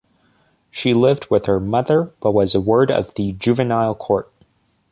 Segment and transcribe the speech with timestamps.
[0.71, 4.31] She lived with her mother, but was a ward of the Juvenile Court.